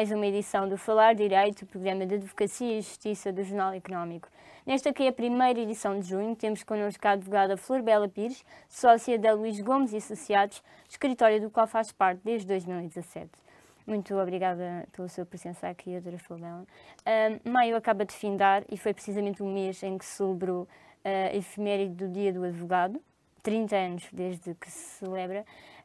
[0.00, 4.30] mais uma edição do Falar Direito, programa de Advocacia e Justiça do Jornal Económico.
[4.64, 8.42] Nesta que é a primeira edição de junho, temos connosco a advogada Flor Bela Pires,
[8.66, 13.28] sócia da Luís Gomes e Associados, escritório do qual faz parte desde 2017.
[13.86, 16.64] Muito obrigada pela sua presença aqui, doutora Flor Bela.
[17.44, 20.68] Maio acaba de findar e foi precisamente o mês em que celebrou uh,
[21.04, 22.98] a efeméride do Dia do Advogado,
[23.42, 25.44] 30 anos desde que se celebra.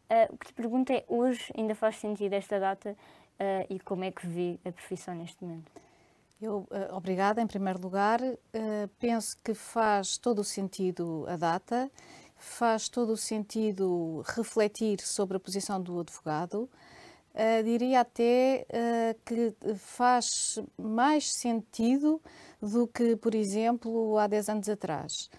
[0.10, 2.96] Uh, o que te pergunto é, hoje ainda faz sentido esta data
[3.40, 5.72] uh, e como é que vê a profissão neste momento?
[6.42, 8.20] Eu, uh, obrigada, em primeiro lugar.
[9.00, 11.90] penso que faz todo o sentido a data,
[12.36, 16.70] faz todo o sentido refletir sobre a posição do advogado.
[17.64, 18.66] diria até
[19.26, 22.22] que faz mais sentido
[22.62, 25.30] do que, por exemplo, há 10 anos atrás.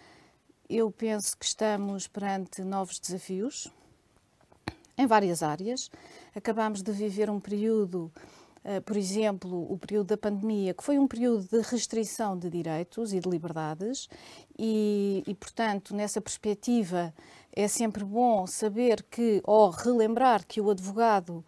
[0.68, 3.70] Eu penso que estamos perante novos desafios
[4.98, 5.90] em várias áreas.
[6.36, 8.12] Acabamos de viver um período,
[8.62, 13.14] uh, por exemplo, o período da pandemia, que foi um período de restrição de direitos
[13.14, 14.06] e de liberdades,
[14.58, 17.14] e, e portanto, nessa perspectiva,
[17.54, 21.42] é sempre bom saber que, ou relembrar que o advogado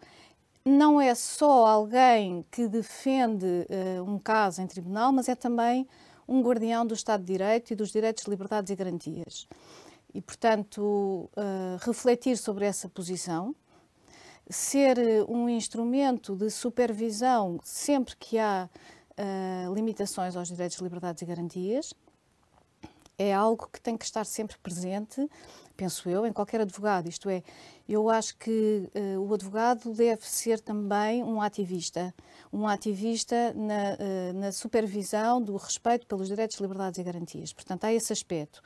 [0.65, 5.87] não é só alguém que defende uh, um caso em tribunal, mas é também
[6.27, 9.47] um guardião do Estado de Direito e dos direitos, liberdades e garantias.
[10.15, 13.55] E, portanto, uh, refletir sobre essa posição,
[14.49, 18.67] ser eh, um instrumento de supervisão sempre que há
[19.19, 21.93] uh, limitações aos direitos, liberdades e garantias,
[23.17, 25.29] é algo que tem que estar sempre presente,
[25.75, 27.09] penso eu, em qualquer advogado.
[27.09, 27.43] Isto é,
[27.87, 32.15] eu acho que uh, o advogado deve ser também um ativista,
[32.51, 37.51] um ativista na, uh, na supervisão do respeito pelos direitos, liberdades e garantias.
[37.53, 38.63] Portanto, há esse aspecto.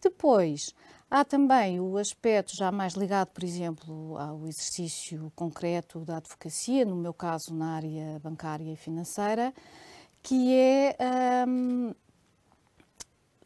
[0.00, 0.74] Depois,
[1.14, 6.96] há também o aspecto já mais ligado, por exemplo, ao exercício concreto da advocacia, no
[6.96, 9.54] meu caso na área bancária e financeira,
[10.20, 10.96] que é
[11.46, 11.94] um,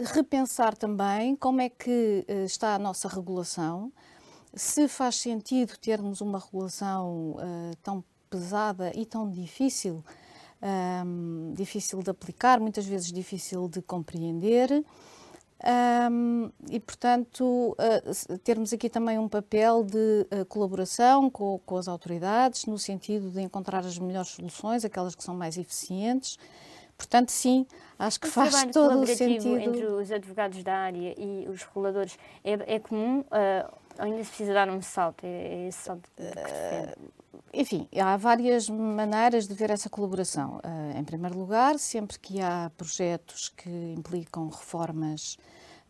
[0.01, 3.93] repensar também como é que eh, está a nossa regulação,
[4.55, 10.03] se faz sentido termos uma regulação uh, tão pesada e tão difícil,
[11.05, 14.83] um, difícil de aplicar, muitas vezes difícil de compreender.
[15.61, 21.89] Um, e, portanto, uh, termos aqui também um papel de uh, colaboração com, com, as
[21.89, 26.39] autoridades, no sentido de encontrar as melhores soluções, aquelas que são mais eficientes.
[26.97, 27.67] Portanto, sim,
[27.99, 29.57] acho que o faz todo o sentido.
[29.59, 33.21] entre os advogados da área e os reguladores é, é comum?
[33.21, 35.25] Uh, ainda se precisa dar um salto?
[35.25, 36.23] É, é esse salto que
[37.59, 40.61] enfim, há várias maneiras de ver essa colaboração.
[40.65, 45.37] Uh, em primeiro lugar, sempre que há projetos que implicam reformas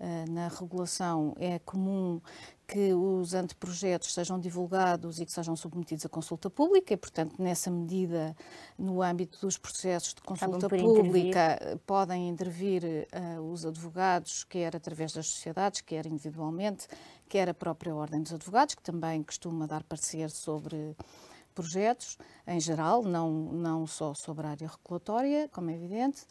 [0.01, 2.23] uh, na regulação, é comum
[2.67, 7.71] que os anteprojetos sejam divulgados e que sejam submetidos à consulta pública e, portanto, nessa
[7.71, 8.35] medida,
[8.79, 11.79] no âmbito dos processos de consulta pública, intervir.
[11.87, 16.87] podem intervir uh, os advogados, quer através das sociedades, quer individualmente,
[17.29, 20.97] quer a própria Ordem dos Advogados, que também costuma dar parecer sobre
[21.59, 26.25] projetos, em geral, não, não só sobre a área regulatória, como é evidente.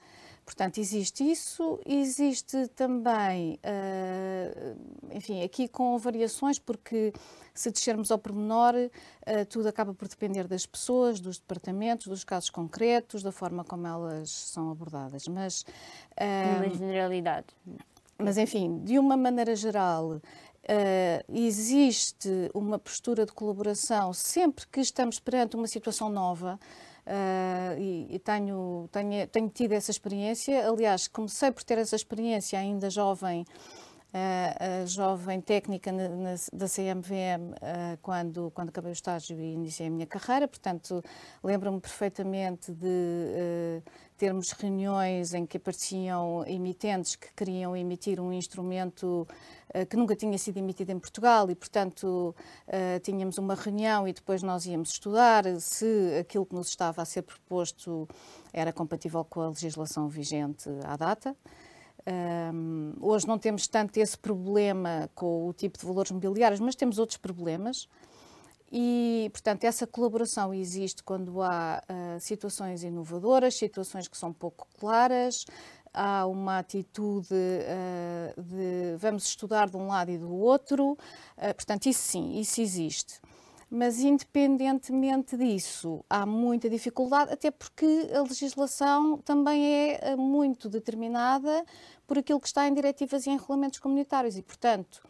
[0.46, 4.78] Portanto, existe isso, existe também, uh,
[5.12, 7.12] enfim, aqui com variações, porque
[7.54, 12.50] se descermos ao pormenor, uh, tudo acaba por depender das pessoas, dos departamentos, dos casos
[12.50, 15.28] concretos, da forma como elas são abordadas.
[15.28, 15.64] Mas.
[16.18, 17.48] Uh, uma generalidade.
[18.18, 20.20] Mas, enfim, de uma maneira geral,
[20.70, 26.60] Uh, existe uma postura de colaboração sempre que estamos perante uma situação nova.
[27.06, 30.70] Uh, e, e tenho, tenho, tenho, tido essa experiência.
[30.70, 33.46] Aliás, comecei por ter essa experiência ainda jovem,
[34.14, 37.54] uh, jovem técnica na, na, da CMVM,
[38.02, 40.50] quando, quando acabei o estágio e iniciei a minha carreira.
[40.50, 41.02] Portanto,
[41.42, 43.82] lembro-me perfeitamente de
[44.18, 49.28] termos reuniões em que apareciam emitentes que queriam emitir um instrumento
[49.74, 52.36] eh, que nunca tinha sido emitido em Portugal e, portanto,
[52.68, 57.06] eh, tínhamos uma reunião e depois nós íamos estudar se aquilo que nos estava a
[57.06, 58.08] ser proposto
[58.52, 61.36] era compatível com a legislação vigente à data.
[62.54, 66.98] Um, hoje não temos tanto esse problema com o tipo de valores mobiliários, mas temos
[67.00, 67.90] outros problemas.
[68.72, 75.46] E, portanto, essa colaboração existe quando há uh, situações inovadoras, situações que são pouco claras,
[75.94, 81.86] há uma atitude uh, de vamos estudar de um lado e do outro, uh, portanto,
[81.86, 83.22] isso sim, isso existe.
[83.70, 91.66] Mas, independentemente disso, há muita dificuldade, até porque a legislação também é muito determinada
[92.06, 95.02] por aquilo que está em diretivas e em regulamentos comunitários e, portanto,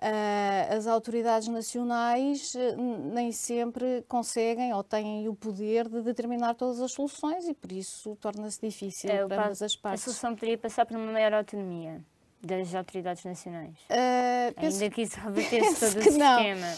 [0.00, 2.80] Uh, as autoridades nacionais uh,
[3.12, 8.16] nem sempre conseguem ou têm o poder de determinar todas as soluções e por isso
[8.20, 10.02] torna-se difícil é, para ambas as partes.
[10.02, 12.00] A solução poderia passar por uma maior autonomia
[12.40, 13.74] das autoridades nacionais?
[13.90, 16.74] Uh, Ainda que isso revertesse todo o sistema.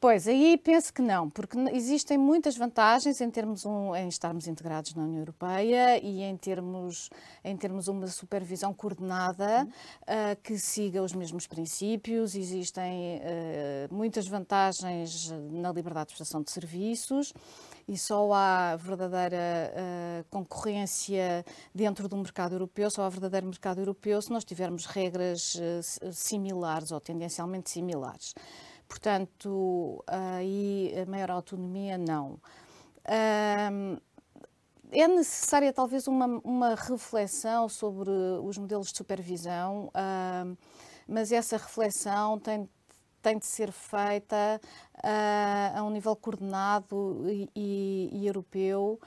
[0.00, 4.94] Pois, aí penso que não, porque existem muitas vantagens em termos um, em estarmos integrados
[4.94, 7.10] na União Europeia e em termos,
[7.44, 12.34] em termos uma supervisão coordenada uh, que siga os mesmos princípios.
[12.34, 17.34] Existem uh, muitas vantagens na liberdade de prestação de serviços
[17.86, 21.44] e só há verdadeira uh, concorrência
[21.74, 25.60] dentro do mercado europeu, só há verdadeiro mercado europeu se nós tivermos regras
[26.10, 28.34] similares ou tendencialmente similares.
[28.90, 32.40] Portanto, aí a maior autonomia não.
[34.92, 38.10] É necessária talvez uma, uma reflexão sobre
[38.42, 39.92] os modelos de supervisão,
[41.06, 42.68] mas essa reflexão tem,
[43.22, 44.60] tem de ser feita
[45.72, 48.98] a um nível coordenado e, e, e europeu.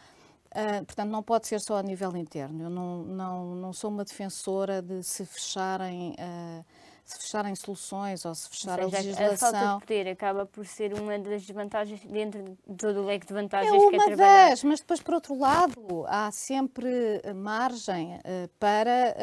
[0.55, 2.63] Uh, portanto, não pode ser só a nível interno.
[2.63, 6.63] Eu não, não, não sou uma defensora de se fecharem uh,
[7.05, 9.49] se fecharem soluções ou se fechar ou seja, a legislação.
[9.49, 13.27] A falta de poder acaba por ser uma das desvantagens dentro de todo o leque
[13.27, 14.57] de vantagens é que é trabalhar.
[14.63, 19.15] Mas depois, por outro lado, há sempre margem uh, para,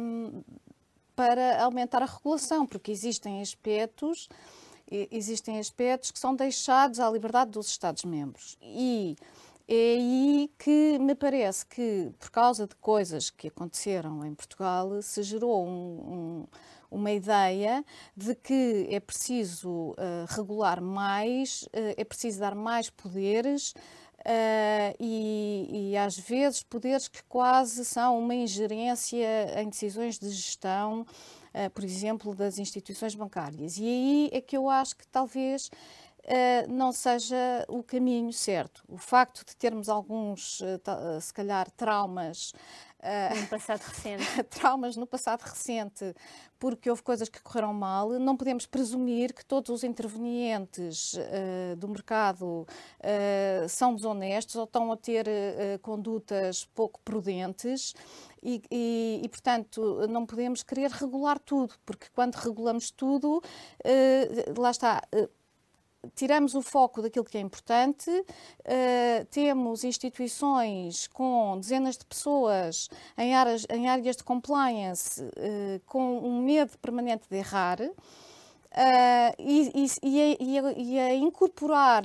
[0.00, 0.44] uh,
[1.14, 4.28] para aumentar a regulação, porque existem aspectos
[5.10, 8.58] existem aspectos que são deixados à liberdade dos Estados-membros.
[8.60, 9.16] E
[9.66, 15.22] é aí que me parece que, por causa de coisas que aconteceram em Portugal, se
[15.22, 16.46] gerou um, um
[16.92, 17.84] uma ideia
[18.16, 23.74] de que é preciso uh, regular mais, uh, é preciso dar mais poderes.
[24.22, 31.00] Uh, e, e, às vezes poderes que quase são uma ingerência em decisões de gestão,
[31.00, 33.78] uh, por exemplo, das instituições bancárias.
[33.78, 38.84] E aí é que eu acho que talvez uh, não seja o caminho certo.
[38.86, 40.62] O facto de termos alguns,
[41.20, 42.52] se calhar, traumas
[43.02, 44.24] Uh, no passado recente.
[44.48, 46.14] traumas no passado recente,
[46.56, 48.10] porque houve coisas que correram mal.
[48.10, 54.92] Não podemos presumir que todos os intervenientes uh, do mercado uh, são desonestos ou estão
[54.92, 55.26] a ter
[55.80, 57.92] condutas pouco prudentes.
[58.40, 63.42] E, e, e, portanto, não podemos querer regular tudo, porque quando regulamos tudo,
[64.56, 65.02] lá está
[66.14, 73.34] tiramos o foco daquilo que é importante, uh, temos instituições com dezenas de pessoas em
[73.34, 77.80] áreas, em áreas de compliance uh, com um medo permanente de errar.
[77.80, 77.92] Uh,
[79.38, 82.04] e, e, e, a, e, a, incorporar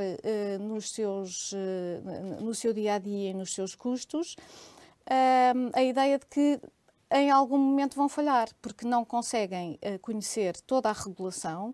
[0.60, 1.54] nos seus,
[2.42, 4.36] no seu dia a dia e nos seus custos
[5.74, 6.60] a ideia de que
[7.10, 11.74] em algum momento vão falhar, porque não conseguem conhecer toda a regulação,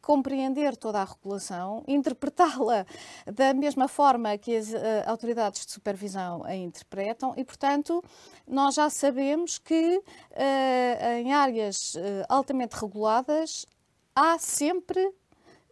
[0.00, 2.86] compreender toda a regulação, interpretá-la
[3.26, 4.76] da mesma forma que as uh,
[5.06, 8.02] autoridades de supervisão a interpretam e, portanto,
[8.46, 13.66] nós já sabemos que uh, em áreas uh, altamente reguladas
[14.14, 15.12] há sempre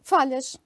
[0.03, 0.57] falhas.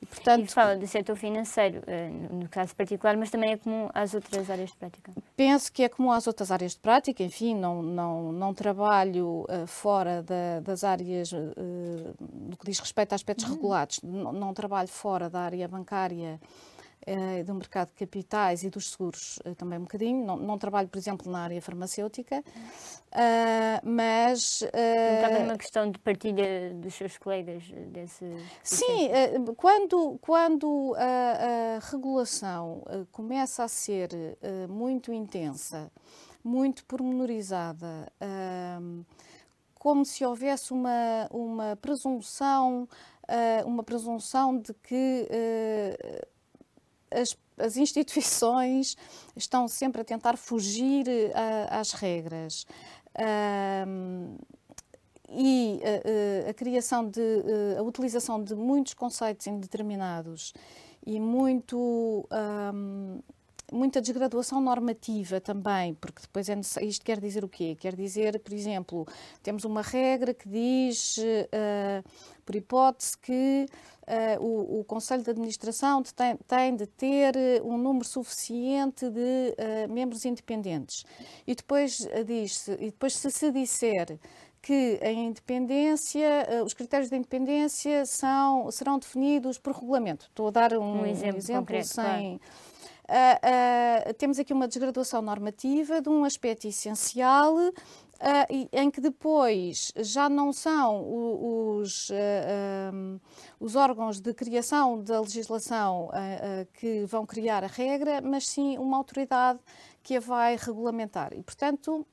[0.00, 3.88] E, portanto, Isso fala do setor financeiro, eh, no caso particular, mas também é comum
[3.94, 5.12] às outras áreas de prática?
[5.34, 7.22] Penso que é comum às outras áreas de prática.
[7.22, 11.36] Enfim, não, não, não trabalho uh, fora da, das áreas, uh,
[12.20, 13.54] no que diz respeito a aspectos uhum.
[13.54, 16.38] regulados, não, não trabalho fora da área bancária
[17.44, 20.24] do mercado de capitais e dos seguros uh, também um bocadinho.
[20.24, 24.64] Não, não, trabalho, por exemplo, na área farmacêutica, uh, mas...
[25.22, 28.24] Também uma questão de partilha dos seus colegas desse...
[28.62, 29.08] Sim,
[29.56, 32.82] quando, quando a, a regulação
[33.12, 34.10] começa a ser
[34.68, 35.90] muito intensa,
[36.42, 38.10] muito pormenorizada,
[39.78, 42.88] como se houvesse uma, uma presunção,
[43.64, 45.28] uma presunção de que
[47.10, 48.96] as, as instituições
[49.34, 52.66] estão sempre a tentar fugir a, às regras.
[53.88, 54.36] Um,
[55.28, 55.80] e
[56.46, 57.20] a, a, criação de
[57.76, 60.52] a utilização de muitos conceitos indeterminados
[61.04, 62.28] e muito
[62.74, 63.20] um,
[63.72, 67.76] muita desgraduação normativa também, porque depois é isto quer dizer o quê?
[67.78, 69.06] Quer dizer, por exemplo,
[69.42, 72.08] temos uma regra que diz, uh,
[72.44, 73.66] por hipótese, que
[74.06, 79.20] uh, o, o, Conselho de Administração tem, tem, de ter eh, um número suficiente de
[79.58, 81.04] uh, membros independentes.
[81.46, 84.18] E depois diz-se, e depois se se disser
[84.62, 90.26] que a independência, os critérios de independência são, serão definidos por regulamento.
[90.26, 92.38] Estou a dar um, um exemplo, um exemplo concreto, sem.
[92.38, 92.40] Claro
[93.08, 97.56] uh, uh, temos aqui uma desgraduação normativa de um aspecto essencial
[98.16, 101.04] Uh, em que depois já não são
[101.78, 102.14] os, uh,
[102.94, 103.20] um,
[103.60, 108.96] os órgãos de criação da legislação uh, que vão criar a regra, mas sim uma
[108.96, 109.60] autoridade
[110.02, 111.34] que a vai regulamentar.
[111.34, 112.06] E, portanto,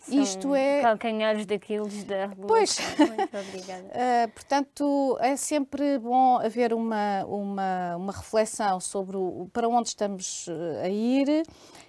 [0.00, 0.82] são isto é.
[0.82, 2.46] Calcanhares daqueles da regulação.
[2.48, 2.78] Pois.
[2.98, 3.84] Muito obrigada.
[3.84, 10.46] uh, portanto, é sempre bom haver uma, uma, uma reflexão sobre o, para onde estamos
[10.82, 11.42] a ir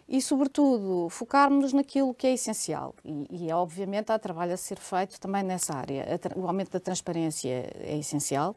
[0.08, 2.94] e, sobretudo, focarmos naquilo que é essencial.
[3.04, 6.06] E, e, obviamente, há trabalho a ser feito também nessa área.
[6.36, 8.54] O aumento da transparência é essencial.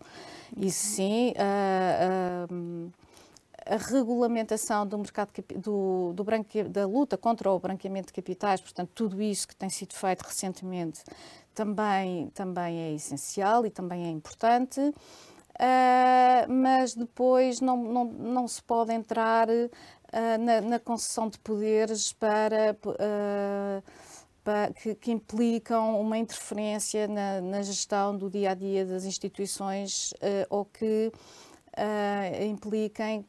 [0.56, 1.32] Isso sim.
[1.32, 3.03] Uh, uh,
[3.66, 8.90] a regulamentação do mercado do, do branque, da luta contra o branqueamento de capitais, portanto,
[8.94, 11.02] tudo isso que tem sido feito recentemente
[11.54, 14.80] também, também é essencial e também é importante.
[14.80, 19.71] Uh, mas depois não, não, não se pode entrar uh,
[20.40, 23.83] na, na, concessão de poderes para, uh,
[24.42, 30.12] para que, que, implicam uma interferência na, na, gestão do dia a dia das instituições
[30.50, 31.12] ou que
[32.49, 33.25] impliquem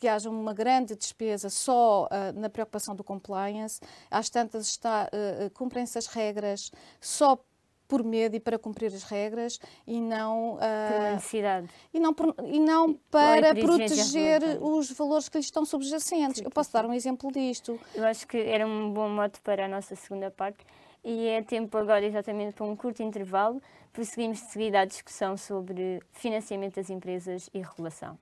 [0.00, 3.78] que haja uma grande despesa só uh, na preocupação do compliance,
[4.10, 7.38] às tantas está, uh, cumprem-se as regras só
[7.86, 12.58] por medo e para cumprir as regras e não uh, necessidade e não por, e
[12.60, 16.38] não para proteger os valores que lhes estão subjacentes.
[16.38, 16.78] Sim, Eu posso sim.
[16.78, 17.78] dar um exemplo disto.
[17.94, 20.64] Eu acho que era um bom mote para a nossa segunda parte
[21.04, 23.60] e é tempo agora exatamente para um curto intervalo.
[23.92, 28.16] Prosseguimos de seguida a discussão sobre financiamento das empresas e regulação.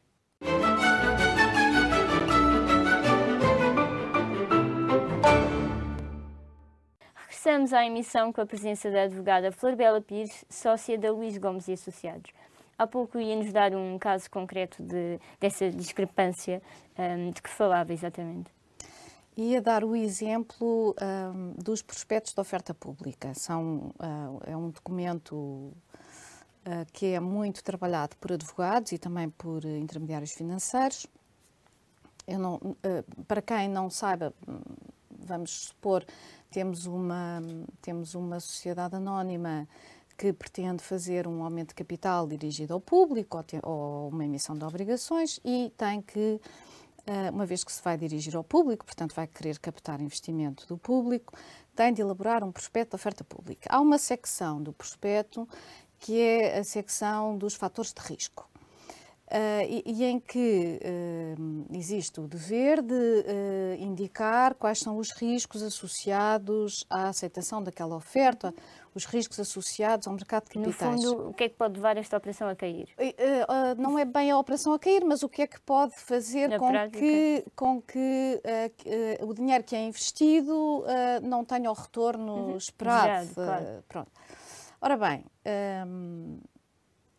[7.38, 11.68] Regressamos à emissão com a presença da advogada Flor Bela Pires, sócia da Luís Gomes
[11.68, 12.32] e Associados.
[12.76, 16.60] Há pouco ia-nos dar um caso concreto de, dessa discrepância
[16.98, 18.50] um, de que falava exatamente.
[19.36, 23.32] Ia dar o exemplo um, dos prospectos de oferta pública.
[23.34, 25.72] São, uh, é um documento uh,
[26.92, 31.06] que é muito trabalhado por advogados e também por intermediários financeiros.
[32.26, 34.34] Não, uh, para quem não saiba,
[35.28, 36.04] vamos supor,
[36.50, 37.40] temos uma,
[37.80, 39.68] temos uma sociedade anónima
[40.16, 44.56] que pretende fazer um aumento de capital dirigido ao público ou, te, ou uma emissão
[44.56, 46.40] de obrigações e tem que,
[47.06, 50.76] eh, uma vez que se vai dirigir ao público, portanto vai querer captar investimento do
[50.76, 51.34] público,
[51.76, 53.68] tem de elaborar um prospecto de oferta pública.
[53.70, 55.48] Há uma secção do prospecto
[56.00, 58.48] que é a secção dos fatores de risco.
[59.30, 65.10] Uh, e, e, em que uh, existe o dever de uh, indicar quais são os
[65.10, 68.54] riscos associados à aceitação daquela oferta,
[68.94, 71.04] os riscos associados ao mercado de capitais.
[71.04, 72.88] No fundo, o que é que pode levar esta operação a cair?
[73.76, 76.72] não é bem a operação a cair, mas o que é que pode fazer com
[76.90, 78.40] que, com que
[79.20, 80.84] o dinheiro que é investido
[81.22, 82.56] não tenha o retorno uhum.
[82.56, 83.34] esperado.
[83.34, 83.84] Claro.
[83.86, 84.10] Pronto.
[84.80, 85.24] Ora bem,
[85.86, 86.38] um,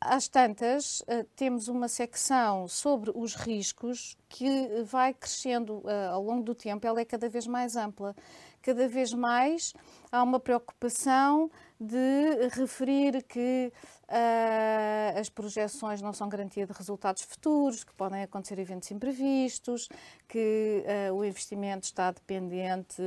[0.02, 6.44] às tantas, eh, temos uma secção sobre os riscos que vai crescendo eh, ao longo
[6.44, 8.16] do tempo, ela é cada vez mais ampla.
[8.62, 9.74] Cada vez mais
[10.12, 13.72] há uma preocupação de referir que
[14.10, 19.88] uh, as projeções não são garantia de resultados futuros, que podem acontecer eventos imprevistos,
[20.28, 23.02] que uh, o investimento está dependente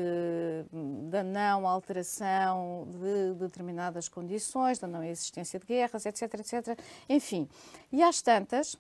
[1.10, 6.78] da não alteração de determinadas condições, da não existência de guerras, etc, etc.
[7.08, 7.46] Enfim,
[7.92, 8.78] e às tantas,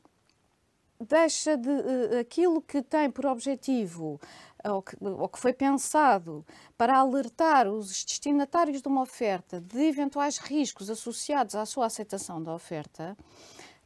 [1.06, 4.20] deixa de uh, aquilo que tem por objetivo
[4.64, 6.44] ou que, ou que foi pensado
[6.76, 12.54] para alertar os destinatários de uma oferta de eventuais riscos associados à sua aceitação da
[12.54, 13.16] oferta,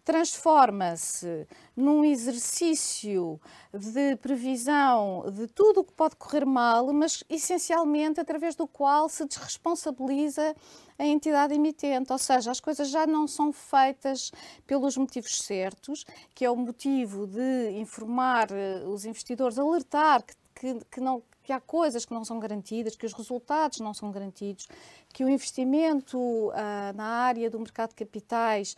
[0.06, 3.40] transforma-se num exercício
[3.75, 9.26] de previsão de tudo o que pode correr mal, mas essencialmente através do qual se
[9.26, 10.54] desresponsabiliza
[10.97, 14.30] a entidade emitente, ou seja, as coisas já não são feitas
[14.64, 20.80] pelos motivos certos, que é o motivo de informar eh, os investidores, alertar que que,
[20.90, 24.66] que, não, que há coisas que não são garantidas, que os resultados não são garantidos,
[25.12, 26.52] que o investimento uh,
[26.94, 28.75] na área do mercado de capitais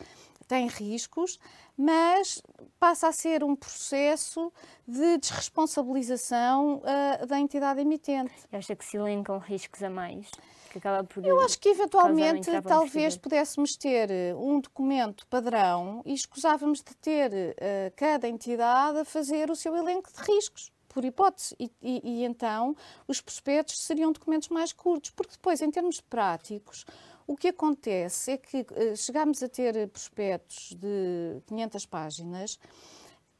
[0.48, 1.38] tem riscos,
[1.76, 2.42] mas
[2.80, 4.52] passa a ser um processo
[4.86, 8.32] de desresponsabilização uh, da entidade emitente.
[8.50, 10.30] Acha que se elencam riscos a mais?
[10.70, 16.78] Que acaba por Eu acho que eventualmente talvez pudéssemos ter um documento padrão e escusávamos
[16.82, 21.54] de ter uh, cada entidade a fazer o seu elenco de riscos por hipótese.
[21.60, 22.74] E, e, e, então
[23.06, 26.84] os prospectos seriam documentos mais curtos, porque depois, em termos práticos,
[27.24, 32.58] o que acontece é que uh, chegamos a ter prospectos de 500 páginas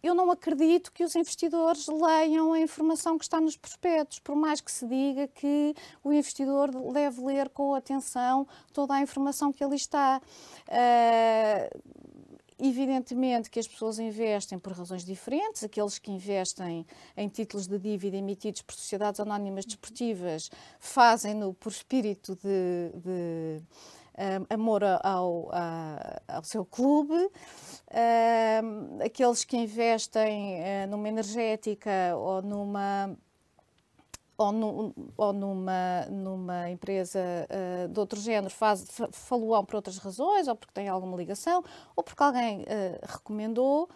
[0.01, 4.61] eu não acredito que os investidores leiam a informação que está nos prospectos, por mais
[4.61, 5.75] que se diga que
[6.05, 10.23] o investidor deve ler com atenção toda a informação que ali está.
[10.69, 11.83] Uh,
[12.61, 15.63] Evidentemente que as pessoas investem por razões diferentes.
[15.63, 16.85] Aqueles que investem
[17.17, 20.51] em títulos de dívida emitidos por sociedades anónimas desportivas
[20.81, 23.63] fazem-no por espírito de, de
[24.19, 25.51] um, amor ao,
[26.27, 27.15] ao, seu clube.
[27.15, 33.17] Um, aqueles que investem uh, numa energética ou numa
[34.39, 40.47] ou, no, ou numa, numa empresa uh, de outro género faz, falam por outras razões,
[40.47, 41.63] ou porque tem alguma ligação,
[41.97, 42.65] ou porque alguém uh,
[43.03, 43.89] recomendou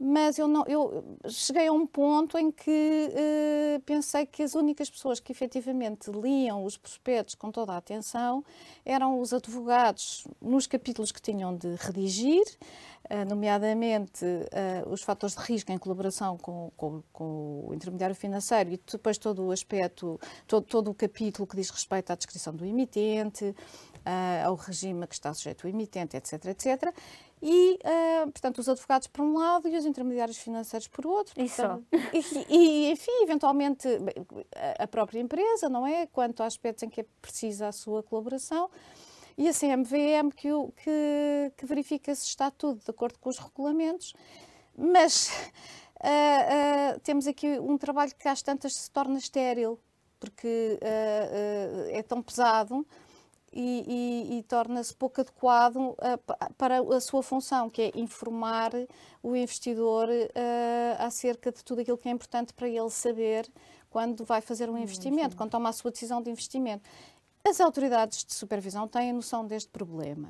[0.00, 4.88] mas eu, não, eu cheguei a um ponto em que uh, pensei que as únicas
[4.88, 8.44] pessoas que efetivamente liam os prospectos com toda a atenção
[8.84, 12.44] eram os advogados nos capítulos que tinham de redigir,
[13.10, 18.70] uh, nomeadamente uh, os fatores de risco em colaboração com, com, com, o intermediário financeiro
[18.70, 22.64] e depois todo o aspecto, todo, todo o capítulo que diz respeito à descrição do
[22.64, 23.52] emitente,
[24.44, 26.94] ao regime que está sujeito o emitente, etc, etc
[27.42, 31.40] e, uh, portanto, os advogados por um lado e os intermediários financeiros por outro.
[31.40, 31.78] E só.
[32.12, 33.88] E, e, enfim, eventualmente
[34.78, 36.06] a própria empresa, não é?
[36.06, 38.68] Quanto a aspectos em que é precisa a sua colaboração.
[39.36, 40.48] E a CMVM que,
[40.82, 44.14] que, que verifica se está tudo de acordo com os regulamentos.
[44.76, 45.28] Mas
[46.02, 49.78] uh, uh, temos aqui um trabalho que às tantas se torna estéril,
[50.18, 50.80] porque
[51.92, 52.84] é tão pesado
[53.52, 55.96] e, e, e torna-se pouco adequado uh,
[56.56, 58.72] para a sua função, que é informar
[59.22, 63.50] o investidor uh, acerca de tudo aquilo que é importante para ele saber
[63.90, 66.88] quando vai fazer um investimento, quando toma a sua decisão de investimento.
[67.44, 70.28] As autoridades de supervisão têm noção deste problema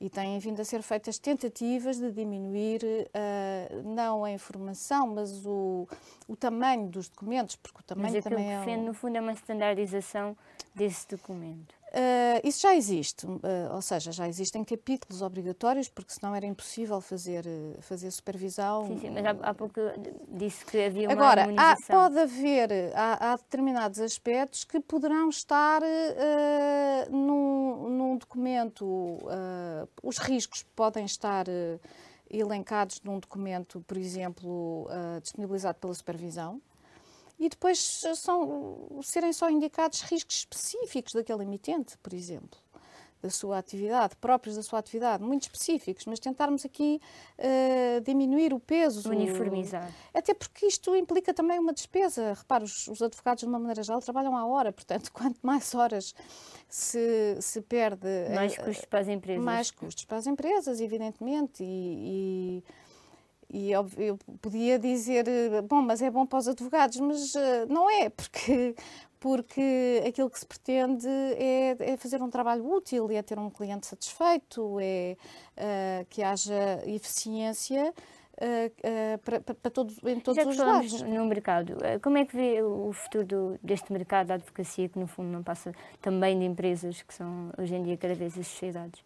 [0.00, 5.88] e têm vindo a ser feitas tentativas de diminuir uh, não a informação, mas o,
[6.26, 8.58] o tamanho dos documentos, porque o tamanho mas também que é.
[8.58, 10.36] Defende, no fundo, é uma standardização
[10.74, 11.83] desse documento.
[11.94, 13.38] Uh, isso já existe, uh,
[13.72, 18.88] ou seja, já existem capítulos obrigatórios, porque senão era impossível fazer, uh, fazer supervisão.
[18.88, 19.80] Sim, sim, mas há, há, pouco
[20.26, 25.82] disse que havia uma Agora, há, pode haver, há, há, determinados aspectos que poderão estar
[27.10, 29.18] num, num, documento,
[30.02, 31.46] os riscos podem estar
[32.28, 34.88] elencados num documento, por exemplo,
[35.22, 36.60] disponibilizado pela supervisão
[37.44, 37.78] e depois
[38.16, 42.58] são, serem só indicados riscos específicos daquele emitente, por exemplo,
[43.20, 47.02] da sua atividade, próprios da sua atividade, muito específicos, mas tentarmos aqui
[47.38, 49.10] uh, diminuir o peso.
[49.10, 49.90] Uniformizar.
[50.14, 52.32] O, até porque isto implica também uma despesa.
[52.32, 56.14] Repara, os, os, advogados, de uma maneira geral, trabalham à hora, portanto, quanto mais horas
[56.66, 58.08] se, se perde.
[58.34, 59.44] Mais uh, custos para as empresas.
[59.44, 62.64] Mais custos para as empresas, evidentemente, e, e
[63.54, 65.24] e eu, eu, podia dizer,
[65.68, 67.38] bom, mas é bom para os advogados, mas uh,
[67.68, 68.74] não é, porque,
[69.20, 73.86] porque aquilo que se pretende é, é, fazer um trabalho útil, é ter um cliente
[73.86, 75.16] satisfeito, é
[75.56, 77.94] uh, que haja eficiência.
[78.34, 81.02] Uh, para, para todos, em todos Já os lados.
[81.02, 85.28] no mercado, como é que vê o futuro deste mercado da advocacia, que no fundo
[85.28, 89.04] não passa também de empresas que são hoje em dia cada vez as sociedades?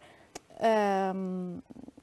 [1.15, 1.59] Um,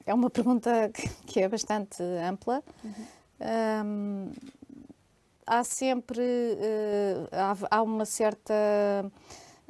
[0.06, 0.90] é uma pergunta
[1.26, 2.62] que é bastante ampla.
[2.84, 2.92] Uhum.
[3.38, 4.32] Um,
[5.46, 8.54] há sempre uh, há, há, uma certa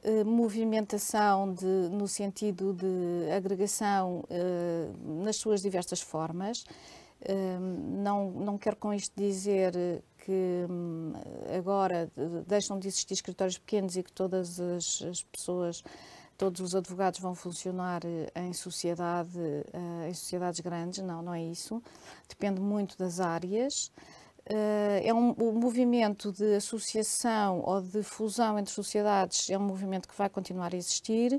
[0.04, 6.64] uh, movimentação de, no sentido de agregação uh, nas suas diversas formas.
[8.04, 9.72] não, não quero com isto dizer
[10.18, 11.12] que um,
[11.56, 12.10] agora
[12.46, 15.82] deixam de existir escritórios pequenos e que todas as, as pessoas
[16.36, 19.38] todos os advogados vão funcionar eh, em sociedade,
[19.72, 21.82] eh, em sociedades grandes, não, não é isso.
[22.28, 23.90] Depende muito das áreas.
[24.44, 30.08] Eh, é um, o movimento de associação ou de fusão entre sociedades é um movimento
[30.08, 31.38] que vai continuar a existir,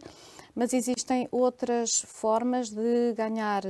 [0.56, 3.64] mas existem outras formas de ganhar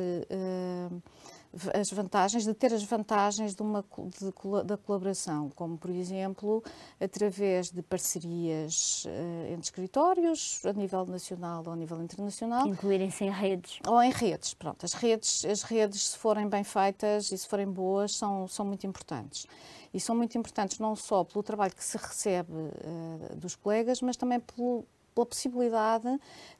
[1.74, 6.64] as vantagens, de ter as vantagens de uma, de, da colaboração, como por exemplo
[7.00, 12.68] através de parcerias uh, entre escritórios a nível nacional ou a nível internacional.
[12.68, 13.80] Incluírem-se em redes.
[13.88, 14.86] Ou em redes, pronto.
[14.86, 18.86] As redes, as redes se forem bem feitas e se forem boas, são, são muito
[18.86, 19.48] importantes.
[19.94, 24.18] E são muito importantes não só pelo trabalho que se recebe uh, dos colegas, mas
[24.18, 26.08] também pelo, pela possibilidade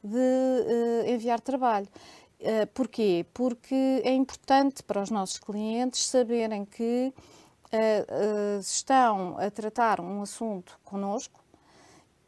[0.02, 1.88] de uh, enviar trabalho.
[2.40, 3.26] Uh, porquê?
[3.34, 3.74] Porque
[4.04, 7.12] é importante para os nossos clientes saberem que
[7.72, 11.40] uh, uh, estão a tratar um assunto connosco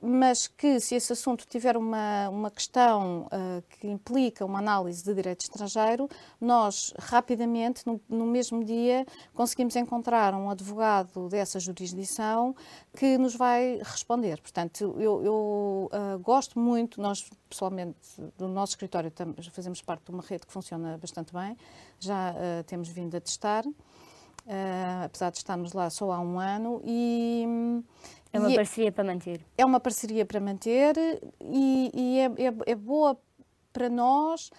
[0.03, 5.15] mas que se esse assunto tiver uma, uma questão uh, que implica uma análise de
[5.15, 6.09] direito estrangeiro,
[6.41, 12.57] nós rapidamente, no, no, mesmo dia, conseguimos encontrar um advogado dessa jurisdição
[12.97, 14.41] que nos vai responder.
[14.41, 17.99] Portanto, eu, eu uh, gosto muito, nós pessoalmente
[18.39, 19.13] do nosso escritório
[19.53, 21.57] fazemos parte de uma rede que funciona bastante bem,
[21.99, 23.65] já uh, temos vindo a testar.
[25.05, 27.45] Apesar de estarmos lá só há um ano, e,
[28.33, 29.47] é uma e é parceria para manter.
[29.59, 30.97] É uma parceria para manter
[31.41, 33.19] e, e é, é, é, boa
[33.73, 34.51] para nós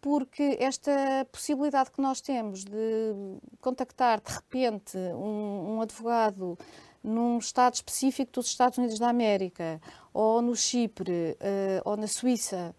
[0.00, 3.14] porque esta possibilidade que nós temos de
[3.60, 6.56] contactar de repente um, um advogado
[7.02, 9.80] num estado específico dos Estados Unidos da América
[10.12, 12.74] ou no Chipre uh, ou na Suíça,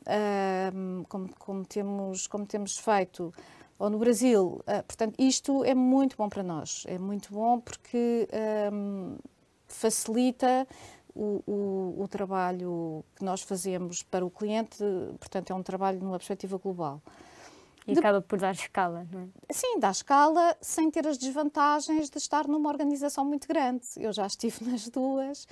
[0.00, 3.32] uh, como, como, temos, como temos feito,
[3.78, 4.60] ou no Brasil.
[4.60, 6.84] Uh, portanto, isto é muito bom para nós.
[6.86, 8.28] É muito bom porque
[9.74, 10.66] facilita
[11.14, 14.78] o, o, o, trabalho que nós fazemos para o cliente,
[15.18, 17.00] portanto, é um trabalho numa perspectiva global.
[17.86, 17.98] E de...
[17.98, 19.52] acaba por dar escala, não é?
[19.52, 23.84] Sim, dá escala sem ter as desvantagens de estar numa organização muito grande.
[23.96, 25.46] Eu já estive nas duas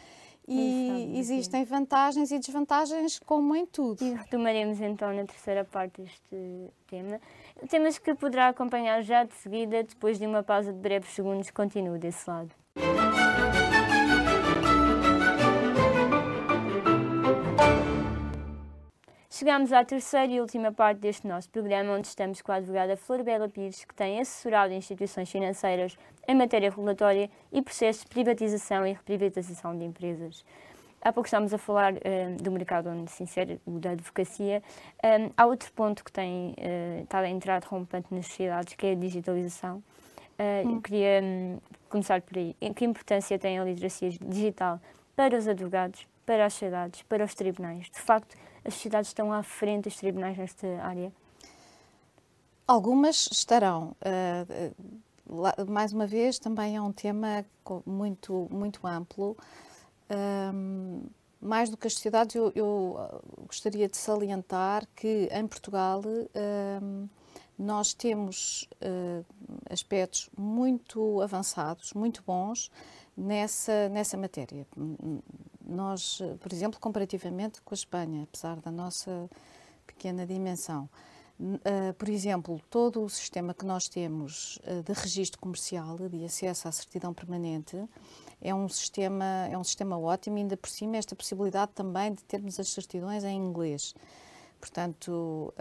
[0.48, 4.02] e existem vantagens e desvantagens como em tudo.
[4.02, 7.20] E retomaremos então na terceira parte deste tema.
[7.68, 11.98] Temas que poderá acompanhar já de seguida, depois de uma pausa de breves segundos, continue
[11.98, 12.50] desse lado.
[19.34, 23.22] Chegamos à terceira e última parte deste nosso programa, onde estamos com a advogada Flor
[23.22, 25.96] Bela Pires, que tem assessorado instituições financeiras
[26.28, 30.44] em matéria regulatória e processos de privatização e reprivatização de empresas.
[31.00, 34.62] Há pouco estávamos a falar uh, do mercado onde se insere o da advocacia.
[35.02, 38.92] Um, há outro ponto que tem uh, estado a entrar rompante nas sociedades, que é
[38.92, 39.78] a digitalização.
[39.78, 40.74] Uh, hum.
[40.74, 42.54] Eu queria um, começar por aí.
[42.76, 44.78] Que importância tem a literacia digital
[45.16, 47.88] para os advogados, para as sociedades, para os tribunais?
[47.88, 51.12] De facto, as sociedades estão à frente dos tribunais nesta área?
[52.66, 53.96] Algumas estarão.
[54.00, 57.44] Uh, mais uma vez, também é um tema
[57.86, 59.36] muito, muito amplo.
[60.54, 61.02] Um,
[61.40, 67.08] mais do que as sociedades, eu, eu, gostaria de salientar que em Portugal um,
[67.58, 69.24] nós temos uh,
[69.68, 72.70] aspectos muito avançados, muito bons
[73.16, 74.66] nessa, nessa matéria.
[75.72, 79.28] Nós, por exemplo, comparativamente com a Espanha, apesar da nossa
[79.86, 80.88] pequena dimensão,
[81.42, 86.68] Uh, por exemplo, todo o sistema que nós temos uh, de registro comercial, de acesso
[86.68, 87.76] à certidão permanente,
[88.40, 92.22] é um sistema, é um sistema ótimo e ainda por cima esta possibilidade também de
[92.24, 93.92] termos as certidões em inglês.
[94.60, 95.52] Portanto,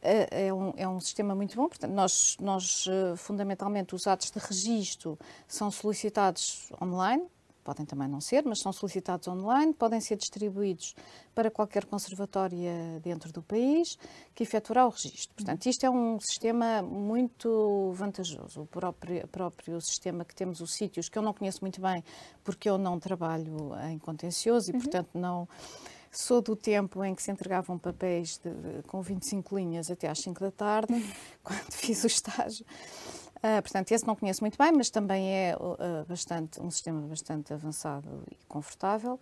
[0.00, 1.68] é, é, um, é um sistema muito bom.
[1.68, 2.86] Portanto, nós, nós,
[3.16, 7.26] fundamentalmente, os atos de registro são solicitados online,
[7.64, 10.94] podem também não ser, mas são solicitados online, podem ser distribuídos
[11.34, 13.98] para qualquer conservatória dentro do país
[14.34, 15.34] que efetuará o registro.
[15.34, 18.62] Portanto, isto é um sistema muito vantajoso.
[18.62, 22.04] O próprio, próprio sistema que temos, os sítios, que eu não conheço muito bem,
[22.44, 24.80] porque eu não trabalho em contencioso e, uhum.
[24.80, 25.48] portanto, não
[26.16, 30.20] sou do tempo em que se entregavam papéis de, de, com 25 linhas até às
[30.20, 30.92] 5 da tarde,
[31.42, 32.64] quando fiz o estágio.
[33.44, 37.52] Uh, portanto, esse não conheço muito bem, mas também é uh, bastante, um sistema bastante
[37.52, 39.20] avançado e confortável.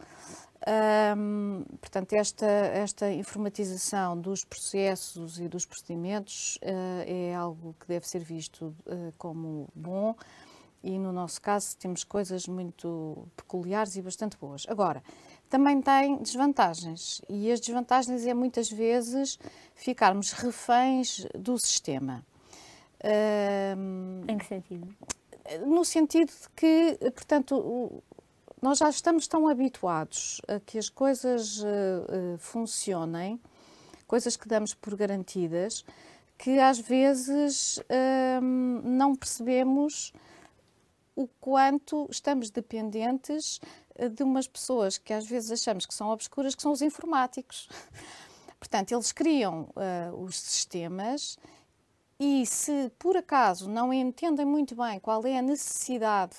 [1.17, 8.07] Um, portanto, esta, esta informatização dos processos e dos procedimentos uh, é algo que deve
[8.07, 8.73] ser visto
[9.19, 10.15] como bom
[10.85, 14.65] e, no nosso caso, temos coisas muito peculiares e bastante boas.
[14.69, 15.03] Agora,
[15.51, 19.37] também tem desvantagens e as desvantagens é muitas vezes
[19.75, 22.25] ficarmos reféns do sistema.
[23.05, 24.95] Uh, em que sentido?
[25.67, 28.03] No sentido de que, portanto,
[28.63, 33.41] nós já estamos tão habituados a que as coisas uh, uh, funcionem,
[34.07, 35.85] coisas que damos por garantidas,
[36.39, 38.41] que às vezes uh,
[38.85, 40.13] não percebemos
[41.17, 43.61] o quanto estamos dependentes
[43.97, 47.69] eh, de umas pessoas que às vezes achamos que são obscuras, que são os informáticos.
[48.59, 49.69] Portanto, eles criam
[50.17, 51.37] os sistemas
[52.25, 56.37] e se por acaso não entendem muito bem qual é a necessidade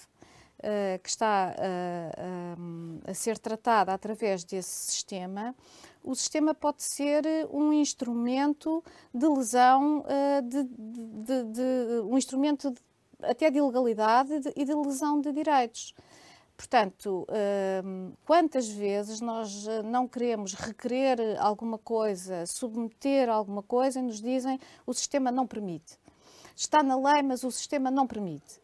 [0.60, 5.54] uh, que está uh, a ser tratada através desse sistema,
[6.02, 8.82] o sistema pode ser um instrumento
[9.14, 10.06] de lesão,
[10.44, 12.74] de, de, de, um instrumento
[13.22, 15.94] até de ilegalidade e de lesão de direitos.
[16.64, 17.28] Portanto,
[18.26, 24.94] quantas vezes nós não queremos requerer alguma coisa, submeter alguma coisa e nos dizem o
[24.94, 26.00] sistema não permite.
[26.56, 28.62] Está na lei, mas o sistema não permite.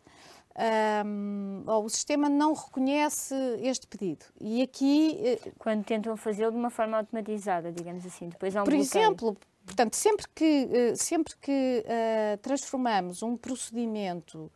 [1.06, 4.26] um, ou o sistema não reconhece este pedido.
[4.40, 5.18] E aqui.
[5.24, 9.04] Eh, Quando tentam fazê-lo de uma forma automatizada, digamos assim, depois há um Por bloqueio.
[9.04, 14.52] exemplo, portanto, sempre que, eh, sempre que uh, transformamos um procedimento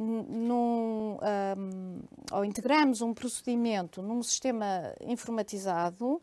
[0.00, 1.18] num,
[1.56, 2.00] um,
[2.32, 6.20] ou integramos um procedimento num sistema informatizado,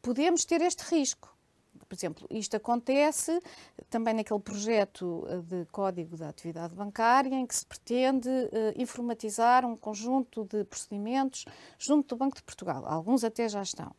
[0.00, 1.34] podemos ter este risco.
[1.88, 3.40] Por exemplo, isto acontece
[3.90, 9.64] também naquele projeto eh, de código da atividade bancária em que se pretende uh, informatizar
[9.64, 11.44] um conjunto de procedimentos
[11.78, 12.84] junto do Banco de Portugal.
[12.86, 13.94] Alguns até já estão.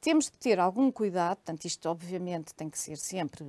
[0.00, 3.44] Temos de ter algum cuidado, portanto, isto obviamente tem que ser sempre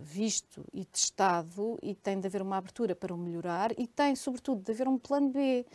[0.00, 4.62] visto e testado e tem de haver uma abertura para o melhorar e tem, sobretudo,
[4.62, 5.66] de haver um plano B,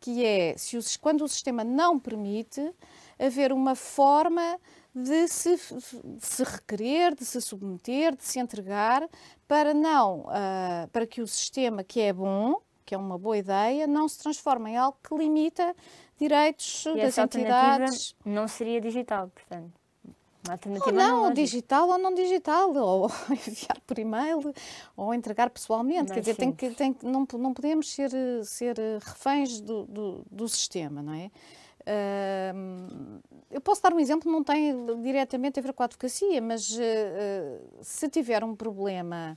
[0.00, 2.72] que é, se o, quando o sistema não permite,
[3.18, 4.58] haver uma forma
[4.94, 9.08] de se, se requerer, de se submeter, de se entregar,
[9.46, 13.86] para não, uh, para que o sistema que é bom, que é uma boa ideia,
[13.86, 15.74] não se transforme em algo que limita
[16.18, 18.14] direitos e das entidades.
[18.24, 19.72] Não seria digital, portanto.
[20.86, 24.52] Ou não, não digital ou não digital, ou enviar por e-mail,
[24.96, 26.12] ou entregar pessoalmente.
[26.12, 28.10] Quer dizer, tem que, tem, não, não podemos ser,
[28.44, 31.30] ser reféns do, do, do sistema, não é?
[31.82, 36.70] Uh, eu posso dar um exemplo, não tem diretamente a ver com a advocacia, mas
[36.70, 36.80] uh,
[37.80, 39.36] se tiver um problema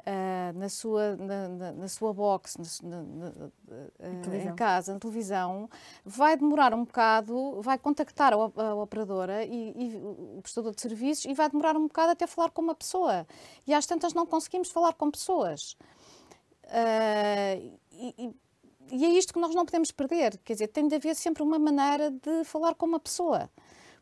[0.00, 3.04] uh, na, sua, na, na, na, sua box, na,
[4.36, 5.68] em casa, na televisão,
[6.04, 11.24] vai demorar um bocado, vai contactar a, a operadora e, e, o prestador de serviços
[11.24, 13.26] e vai demorar um bocado até falar com uma pessoa.
[13.66, 15.76] E às tantas não conseguimos falar com pessoas.
[17.94, 18.34] e,
[18.92, 20.38] e é isto que nós não podemos perder.
[20.38, 23.48] Quer dizer, tem de haver sempre uma maneira de falar com uma pessoa.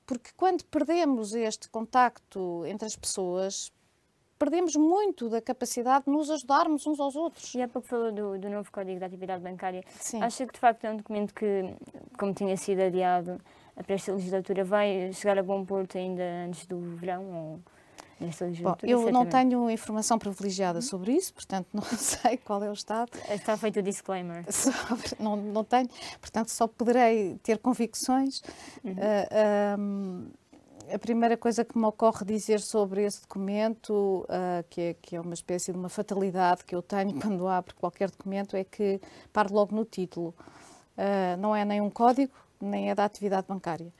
[0.06, 3.70] Porque quando perdemos este contacto entre as pessoas,
[4.38, 7.54] perdemos muito da capacidade de nos ajudarmos uns aos outros.
[7.54, 9.82] E há pouco falou do, do novo Código de Atividade Bancária.
[9.98, 10.22] Sim.
[10.22, 11.74] Acha que de facto é um documento que,
[12.18, 13.40] como tinha sido adiado
[13.74, 17.24] para esta legislatura, vai chegar a bom porto ainda antes do verão?
[17.24, 17.60] Ou?
[18.62, 23.12] Bom, eu não tenho informação privilegiada sobre isso, portanto não sei qual é o estado.
[23.30, 24.44] Está feito o disclaimer.
[24.52, 25.88] Sobre, não, não tenho,
[26.20, 28.42] portanto só poderei ter convicções.
[28.82, 28.92] Uhum.
[28.92, 28.96] Uh,
[29.30, 30.26] ah, um,
[30.92, 35.20] a primeira coisa que me ocorre dizer sobre esse documento, uh, que, é, que é
[35.20, 39.00] uma espécie de uma fatalidade que eu tenho quando abro qualquer documento, é que
[39.32, 40.34] paro logo no título.
[40.96, 43.92] Uh, não é nem um código, nem é da atividade bancária.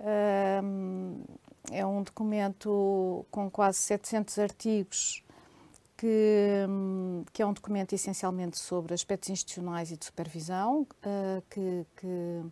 [0.00, 1.24] Uh,
[1.70, 5.22] é um documento com quase 700 artigos,
[5.96, 6.66] que,
[7.32, 12.42] que, é um documento essencialmente sobre aspectos institucionais e de supervisão, uh, que, que,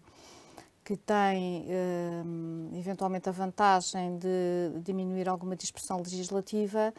[0.84, 6.92] que, tem uh, eventualmente a vantagem de diminuir alguma dispersão legislativa,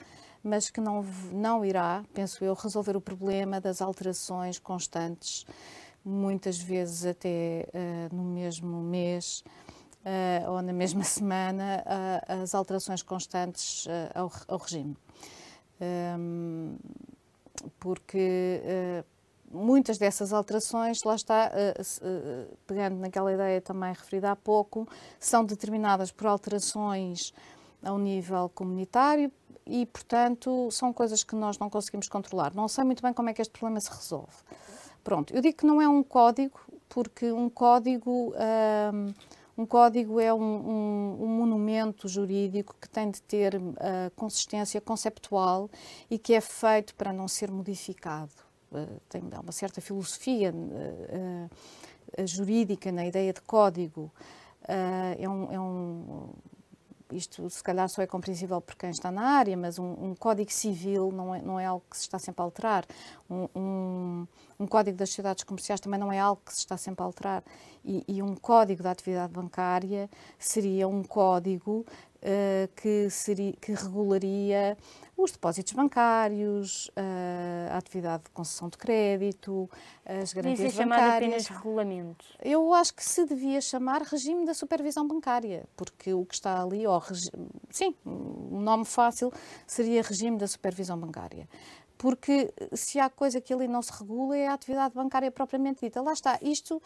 [0.43, 5.45] mas que não, não irá, penso eu, resolver o problema das alterações constantes,
[6.05, 9.43] muitas vezes até uh, no mesmo mês
[10.05, 14.95] uh, ou na mesma semana uh, as alterações constantes ao, ao, regime.
[15.81, 16.77] Um,
[17.79, 18.61] porque
[19.55, 21.51] muitas dessas alterações, lá está,
[22.67, 24.87] pegando naquela ideia também referida há pouco,
[25.19, 27.33] são determinadas por alterações
[27.83, 29.31] ao nível comunitário
[29.65, 32.53] e, portanto, são coisas que nós não conseguimos controlar.
[32.53, 34.35] Não sei muito bem como é que este problema se resolve.
[35.03, 38.33] Pronto, eu digo que não é um código, porque um código.
[38.93, 39.13] Um,
[39.57, 45.69] um código é um, um, um, monumento jurídico que tem de ter uh, consistência conceptual
[46.11, 48.33] e que é feito para não ser modificado.
[48.71, 54.11] Uh, tem uma certa filosofia uh, jurídica na ideia de código.
[55.17, 56.33] é um, é um
[57.11, 60.51] isto se calhar só é compreensível por quem está na área, mas um, um código
[60.51, 62.85] civil não é, não é algo que se está sempre a alterar.
[63.29, 64.27] Um, um,
[64.59, 67.43] um, código das sociedades comerciais também não é algo que se está sempre a alterar.
[67.83, 71.85] E, e um código da atividade bancária seria um código
[72.75, 74.77] que, seria, que regularia
[75.17, 79.69] os depósitos bancários, uh, a atividade de concessão de crédito,
[80.05, 81.05] as garantias devia bancárias.
[81.05, 82.25] chamado apenas regulamento?
[82.41, 86.83] Eu acho que se devia chamar regime da supervisão bancária, porque o que está ali,
[86.85, 87.29] regi...
[87.69, 89.31] sim, um nome fácil
[89.65, 91.47] seria regime da supervisão bancária
[91.97, 96.01] porque se há coisa que ali não se regula é a atividade bancária propriamente dita.
[96.01, 96.81] Lá está, isto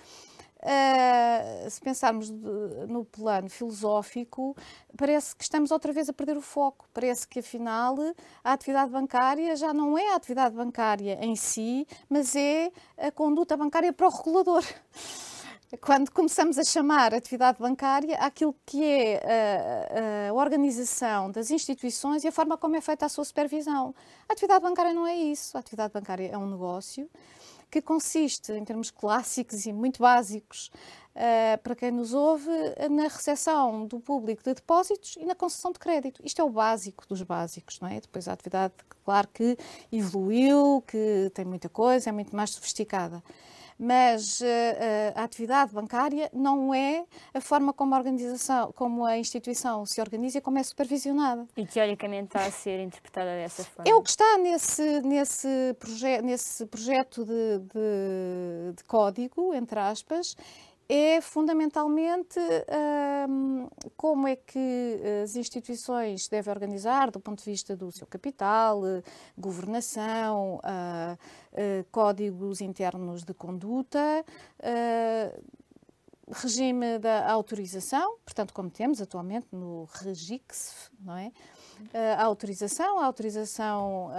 [0.61, 4.57] Uh, se pensarmos de, no plano filosófico,
[4.97, 6.85] parece que estamos outra vez a perder o foco.
[6.93, 7.95] Parece que, afinal,
[8.43, 13.55] a atividade bancária já não é a atividade bancária em si, mas é a conduta
[13.55, 14.63] bancária para o regulador.
[15.79, 19.21] Quando começamos a chamar atividade bancária aquilo que é
[20.27, 23.93] a, a, organização das instituições e a forma como é feita a sua supervisão.
[24.27, 25.55] A atividade bancária não é isso.
[25.55, 27.07] A atividade bancária é um negócio
[27.69, 30.71] que consiste, em termos clássicos e muito básicos,
[31.15, 32.49] uh, para quem nos ouve,
[32.89, 36.21] na recepção do público de depósitos e na concessão de crédito.
[36.25, 37.99] Isto é o básico dos básicos, não é?
[37.99, 38.73] Depois a atividade,
[39.05, 39.57] claro que
[39.91, 43.23] evoluiu, que tem muita coisa, é muito mais sofisticada
[43.79, 44.45] mas uh,
[45.15, 50.39] a atividade bancária não é a forma como a organização, como a instituição se organiza
[50.39, 51.47] e como é supervisionada.
[51.55, 53.89] E teoricamente está a ser interpretada dessa forma.
[53.89, 55.47] É o que está nesse, nesse,
[55.79, 60.35] proje nesse projeto de, de, de código, entre aspas,
[60.91, 62.39] é fundamentalmente
[63.29, 68.81] um, como é que as instituições devem organizar do ponto de vista do seu capital,
[69.37, 74.25] governação, uh, uh, códigos internos de conduta,
[74.59, 75.43] uh,
[76.31, 81.31] regime da autorização, portanto, como temos atualmente no REGIX, não é?
[82.17, 84.11] a autorização, a autorização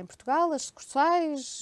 [0.00, 1.60] em Portugal, as sucursais,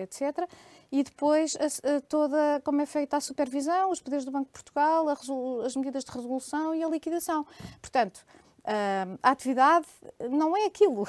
[0.00, 0.48] etc
[0.90, 4.52] e depois a, a toda como é feita a supervisão, os poderes do Banco de
[4.52, 7.46] Portugal, as medidas de resolução e a liquidação.
[7.80, 8.24] Portanto,
[9.22, 9.86] a atividade
[10.30, 11.04] não é aquilo.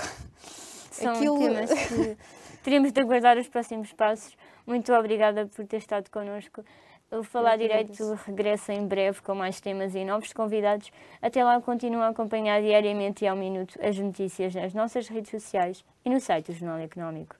[0.91, 1.39] São aquilo...
[1.39, 2.17] temas que
[2.63, 4.37] teremos de aguardar os próximos passos.
[4.65, 6.63] Muito obrigada por ter estado connosco.
[7.09, 10.91] O Falar Direito regressa em breve com mais temas e novos convidados.
[11.21, 15.85] Até lá, continua a acompanhar diariamente e ao minuto as notícias nas nossas redes sociais
[16.03, 17.37] e no site do Jornal Económico.